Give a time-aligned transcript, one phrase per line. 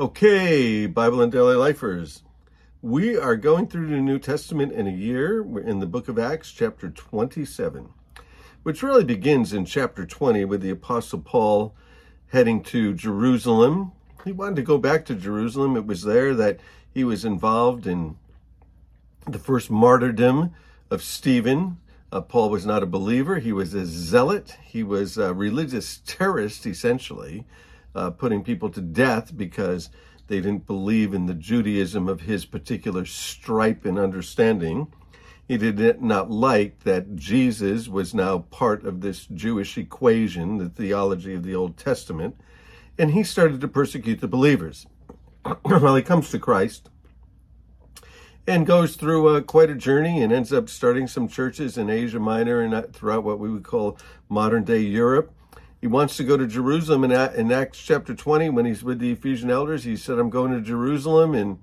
[0.00, 2.22] Okay, Bible and Daily Lifers.
[2.80, 5.42] We are going through the New Testament in a year.
[5.42, 7.90] We're in the book of Acts, chapter 27,
[8.62, 11.74] which really begins in chapter 20 with the Apostle Paul
[12.28, 13.92] heading to Jerusalem.
[14.24, 15.76] He wanted to go back to Jerusalem.
[15.76, 16.58] It was there that
[16.90, 18.16] he was involved in
[19.28, 20.54] the first martyrdom
[20.90, 21.76] of Stephen.
[22.10, 26.64] Uh, Paul was not a believer, he was a zealot, he was a religious terrorist,
[26.64, 27.44] essentially
[27.94, 29.90] uh, putting people to death because
[30.28, 34.92] they didn't believe in the Judaism of his particular stripe and understanding.
[35.48, 41.34] He did not like that Jesus was now part of this Jewish equation, the theology
[41.34, 42.36] of the Old Testament,
[42.96, 44.86] and he started to persecute the believers.
[45.64, 46.88] well, he comes to Christ
[48.46, 52.18] and goes through uh, quite a journey and ends up starting some churches in Asia
[52.18, 53.98] Minor and throughout what we would call
[54.28, 55.32] modern day Europe.
[55.82, 59.10] He wants to go to Jerusalem in, in Acts chapter 20 when he's with the
[59.10, 59.82] Ephesian elders.
[59.82, 61.58] He said, I'm going to Jerusalem and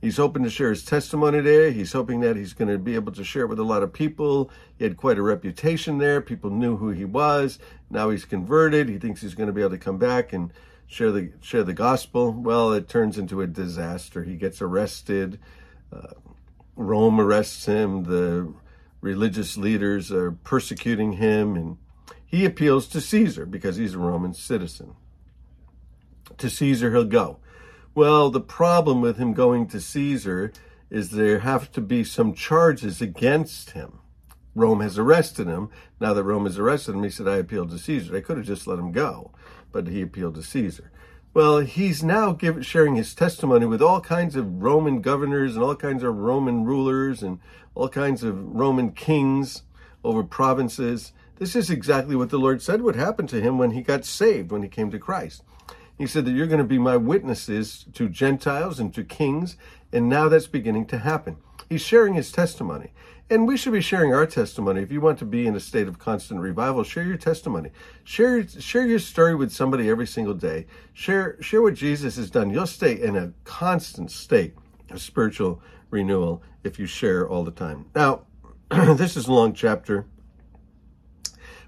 [0.00, 1.70] he's hoping to share his testimony there.
[1.70, 3.92] He's hoping that he's going to be able to share it with a lot of
[3.92, 4.50] people.
[4.76, 6.20] He had quite a reputation there.
[6.20, 7.60] People knew who he was.
[7.90, 8.88] Now he's converted.
[8.88, 10.52] He thinks he's going to be able to come back and
[10.88, 12.32] share the share the gospel.
[12.32, 14.24] Well, it turns into a disaster.
[14.24, 15.38] He gets arrested.
[15.92, 16.14] Uh,
[16.74, 18.02] Rome arrests him.
[18.02, 18.52] The
[19.00, 21.78] religious leaders are persecuting him and
[22.24, 24.94] he appeals to Caesar because he's a Roman citizen.
[26.38, 27.38] To Caesar he'll go.
[27.94, 30.52] Well, the problem with him going to Caesar
[30.90, 33.98] is there have to be some charges against him.
[34.54, 35.70] Rome has arrested him.
[36.00, 38.12] Now that Rome has arrested him, he said, I appealed to Caesar.
[38.12, 39.32] They could have just let him go,
[39.72, 40.90] but he appealed to Caesar.
[41.32, 45.76] Well, he's now give, sharing his testimony with all kinds of Roman governors and all
[45.76, 47.38] kinds of Roman rulers and
[47.74, 49.62] all kinds of Roman kings
[50.04, 51.12] over provinces.
[51.36, 54.50] This is exactly what the Lord said would happen to him when he got saved,
[54.50, 55.42] when he came to Christ.
[55.96, 59.56] He said that you're going to be my witnesses to Gentiles and to kings,
[59.92, 61.36] and now that's beginning to happen.
[61.68, 62.92] He's sharing his testimony.
[63.28, 64.82] And we should be sharing our testimony.
[64.82, 67.70] If you want to be in a state of constant revival, share your testimony.
[68.02, 70.66] Share share your story with somebody every single day.
[70.94, 72.50] Share share what Jesus has done.
[72.50, 74.56] You'll stay in a constant state
[74.90, 77.86] of spiritual renewal if you share all the time.
[77.94, 78.22] Now,
[78.94, 80.06] this is a long chapter.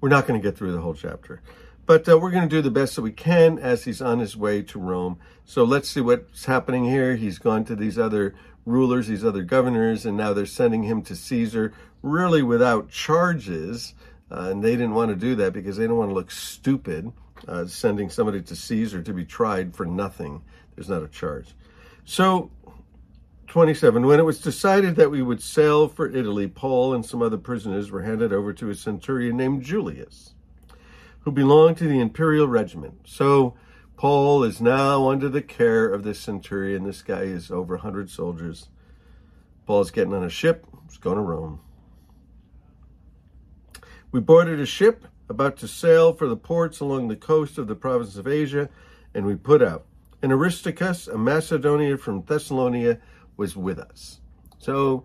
[0.00, 1.42] We're not going to get through the whole chapter,
[1.84, 4.34] but uh, we're going to do the best that we can as he's on his
[4.34, 5.18] way to Rome.
[5.44, 7.14] So let's see what's happening here.
[7.16, 11.14] He's gone to these other rulers, these other governors, and now they're sending him to
[11.14, 13.92] Caesar, really without charges.
[14.30, 17.12] Uh, and they didn't want to do that because they didn't want to look stupid,
[17.46, 20.40] uh, sending somebody to Caesar to be tried for nothing.
[20.74, 21.54] There's not a charge.
[22.06, 22.50] So
[23.46, 24.06] 27.
[24.06, 27.90] When it was decided that we would sail for Italy, Paul and some other prisoners
[27.90, 30.34] were handed over to a centurion named Julius,
[31.20, 33.00] who belonged to the imperial regiment.
[33.04, 33.54] So
[33.96, 36.84] Paul is now under the care of this centurion.
[36.84, 38.68] This guy is over 100 soldiers.
[39.64, 41.60] Paul's getting on a ship, he's going to Rome.
[44.12, 47.74] We boarded a ship about to sail for the ports along the coast of the
[47.74, 48.68] province of Asia,
[49.12, 49.84] and we put out.
[50.22, 53.00] And Aristarchus, a Macedonian from Thessalonica,
[53.36, 54.20] was with us.
[54.58, 55.04] So,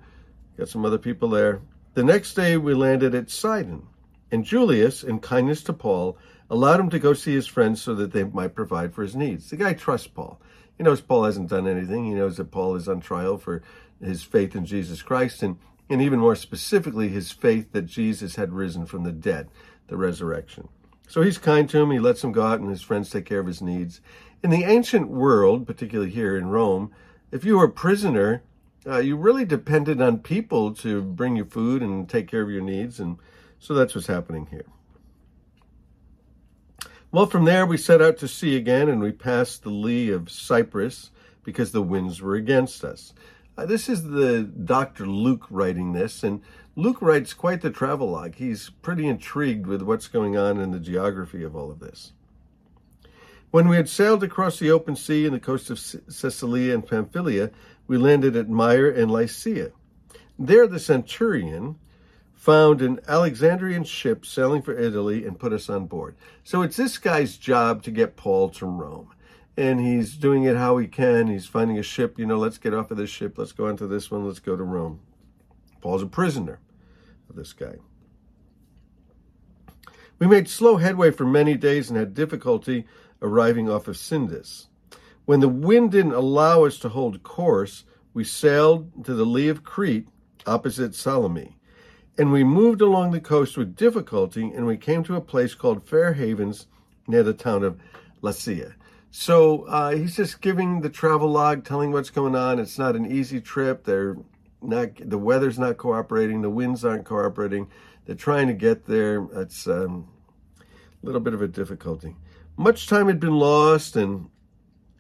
[0.58, 1.62] got some other people there.
[1.94, 3.88] The next day, we landed at Sidon,
[4.32, 6.18] and Julius, in kindness to Paul,
[6.50, 9.50] allowed him to go see his friends so that they might provide for his needs.
[9.50, 10.42] The guy trusts Paul.
[10.78, 12.06] He knows Paul hasn't done anything.
[12.06, 13.62] He knows that Paul is on trial for
[14.02, 15.58] his faith in Jesus Christ, and,
[15.90, 19.50] and even more specifically, his faith that Jesus had risen from the dead,
[19.88, 20.70] the resurrection.
[21.08, 21.92] So he's kind to him.
[21.92, 24.00] He lets him go out and his friends take care of his needs.
[24.42, 26.92] In the ancient world, particularly here in Rome,
[27.32, 28.44] if you were a prisoner,
[28.86, 32.62] uh, you really depended on people to bring you food and take care of your
[32.62, 33.00] needs.
[33.00, 33.18] And
[33.60, 34.66] so that's what's happening here.
[37.12, 40.32] Well, from there, we set out to sea again and we passed the lee of
[40.32, 41.12] Cyprus
[41.44, 43.14] because the winds were against us.
[43.58, 45.06] Uh, this is the Dr.
[45.06, 46.42] Luke writing this, and
[46.76, 48.36] Luke writes quite the travelogue.
[48.36, 52.14] He's pretty intrigued with what's going on in the geography of all of this.
[53.52, 57.52] When we had sailed across the open sea and the coast of Cilicia and Pamphylia,
[57.86, 59.74] we landed at Myra and Lycia.
[60.40, 61.78] There the centurion
[62.34, 66.16] found an Alexandrian ship sailing for Italy and put us on board.
[66.44, 69.12] So it's this guy's job to get Paul to Rome.
[69.58, 71.28] And he's doing it how he can.
[71.28, 73.86] He's finding a ship, you know, let's get off of this ship, let's go onto
[73.86, 75.02] this one, let's go to Rome.
[75.82, 76.60] Paul's a prisoner
[77.30, 77.76] of this guy.
[80.20, 82.86] We made slow headway for many days and had difficulty
[83.22, 84.68] arriving off of Cnidus.
[85.26, 89.64] When the wind didn't allow us to hold course, we sailed to the lee of
[89.64, 90.08] Crete
[90.46, 91.54] opposite Salmone.
[92.18, 95.88] And we moved along the coast with difficulty, and we came to a place called
[95.88, 96.68] Fair Havens
[97.08, 97.80] near the town of
[98.22, 98.74] Lasea.
[99.12, 102.60] So uh, he's just giving the travel log, telling what's going on.
[102.60, 103.84] It's not an easy trip.
[103.84, 104.18] They're
[104.62, 106.42] not the weather's not cooperating.
[106.42, 107.68] The winds aren't cooperating.
[108.06, 109.28] They're trying to get there.
[109.34, 110.08] It's um,
[110.60, 112.16] a little bit of a difficulty.
[112.62, 114.30] Much time had been lost, and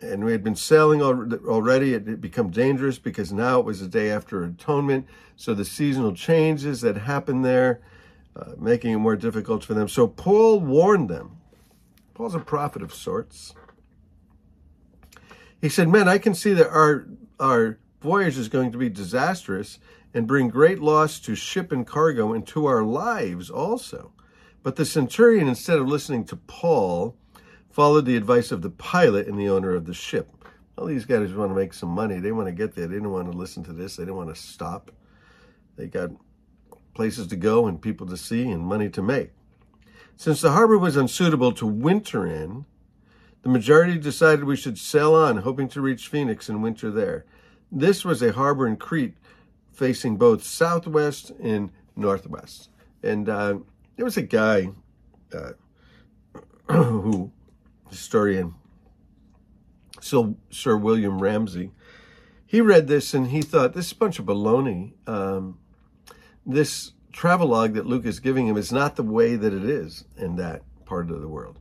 [0.01, 1.93] and we had been sailing already.
[1.93, 5.05] It had become dangerous because now it was the day after atonement.
[5.35, 7.81] So the seasonal changes that happened there,
[8.35, 9.87] uh, making it more difficult for them.
[9.87, 11.37] So Paul warned them.
[12.15, 13.53] Paul's a prophet of sorts.
[15.61, 17.05] He said, "Men, I can see that our
[17.39, 19.77] our voyage is going to be disastrous
[20.15, 24.13] and bring great loss to ship and cargo and to our lives also."
[24.63, 27.17] But the centurion, instead of listening to Paul,
[27.71, 30.29] followed the advice of the pilot and the owner of the ship.
[30.77, 32.19] All these guys want to make some money.
[32.19, 32.87] They want to get there.
[32.87, 33.95] They didn't want to listen to this.
[33.95, 34.91] They didn't want to stop.
[35.75, 36.11] They got
[36.93, 39.31] places to go and people to see and money to make.
[40.15, 42.65] Since the harbor was unsuitable to winter in,
[43.43, 47.25] the majority decided we should sail on, hoping to reach Phoenix and winter there.
[47.71, 49.15] This was a harbor in Crete
[49.71, 52.69] facing both southwest and northwest.
[53.01, 53.59] And uh,
[53.95, 54.69] there was a guy
[55.33, 55.53] uh,
[56.71, 57.31] who
[57.91, 58.55] historian
[60.01, 61.71] Sir William Ramsay.
[62.45, 64.93] He read this and he thought, this is a bunch of baloney.
[65.07, 65.59] Um,
[66.45, 70.35] this travelogue that Luke is giving him is not the way that it is in
[70.37, 71.59] that part of the world.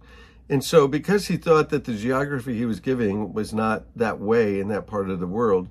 [0.49, 4.59] And so, because he thought that the geography he was giving was not that way
[4.59, 5.69] in that part of the world,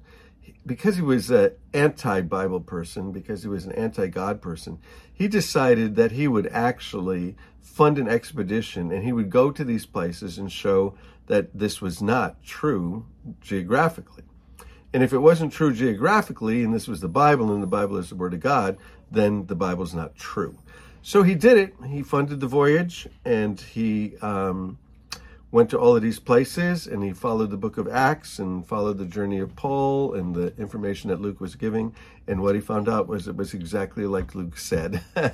[0.66, 4.80] because he was an anti Bible person, because he was an anti God person,
[5.12, 9.86] he decided that he would actually fund an expedition and he would go to these
[9.86, 10.96] places and show
[11.28, 13.06] that this was not true
[13.42, 14.24] geographically.
[14.94, 18.10] And if it wasn't true geographically, and this was the Bible and the Bible is
[18.10, 18.78] the Word of God,
[19.12, 20.58] then the Bible's not true.
[21.02, 21.76] So he did it.
[21.88, 24.78] He funded the voyage and he um,
[25.52, 28.98] went to all of these places and he followed the book of Acts and followed
[28.98, 31.96] the journey of Paul and the information that Luke was giving.
[32.28, 35.02] And what he found out was it was exactly like Luke said.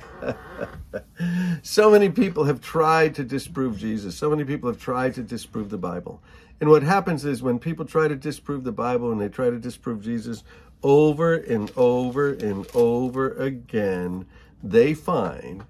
[1.62, 4.16] so many people have tried to disprove Jesus.
[4.16, 6.22] So many people have tried to disprove the Bible.
[6.60, 9.58] And what happens is when people try to disprove the Bible and they try to
[9.58, 10.42] disprove Jesus
[10.82, 14.24] over and over and over again,
[14.62, 15.64] they find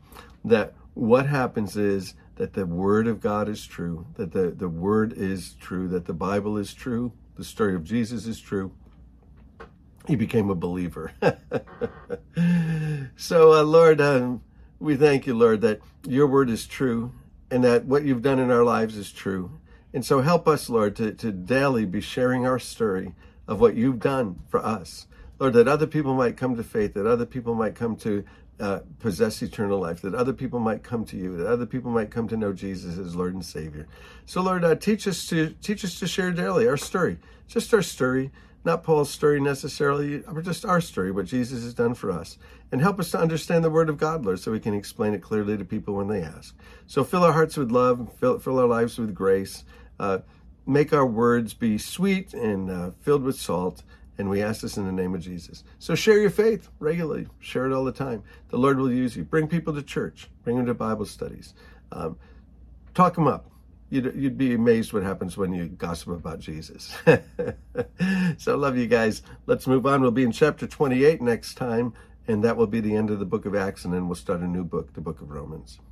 [0.44, 5.12] that what happens is that the Word of God is true, that the, the Word
[5.12, 8.72] is true, that the Bible is true, the story of Jesus is true.
[10.06, 11.12] He became a believer.
[13.16, 14.42] so, uh, Lord, um,
[14.78, 17.12] we thank you, Lord, that your Word is true
[17.50, 19.58] and that what you've done in our lives is true.
[19.92, 23.14] And so help us, Lord, to, to daily be sharing our story
[23.48, 25.06] of what you've done for us.
[25.38, 28.24] Lord, that other people might come to faith, that other people might come to
[28.58, 32.10] uh, possess eternal life, that other people might come to you, that other people might
[32.10, 33.86] come to know Jesus as Lord and Savior.
[34.24, 37.82] So, Lord, uh, teach us to teach us to share daily our story, just our
[37.82, 38.30] story,
[38.64, 42.38] not Paul's story necessarily, but just our story, what Jesus has done for us,
[42.72, 45.20] and help us to understand the Word of God, Lord, so we can explain it
[45.20, 46.56] clearly to people when they ask.
[46.86, 49.64] So, fill our hearts with love, fill, fill our lives with grace.
[50.00, 50.20] Uh,
[50.66, 53.82] make our words be sweet and uh, filled with salt
[54.18, 55.64] and we ask this in the name of Jesus.
[55.78, 57.28] So share your faith regularly.
[57.38, 58.22] Share it all the time.
[58.48, 59.24] The Lord will use you.
[59.24, 60.28] Bring people to church.
[60.44, 61.54] Bring them to Bible studies.
[61.92, 62.18] Um,
[62.94, 63.50] talk them up.
[63.88, 66.96] You'd, you'd be amazed what happens when you gossip about Jesus.
[68.38, 69.22] so love you guys.
[69.46, 70.00] Let's move on.
[70.00, 71.92] We'll be in chapter 28 next time,
[72.26, 74.40] and that will be the end of the book of Acts, and then we'll start
[74.40, 75.78] a new book, the book of Romans.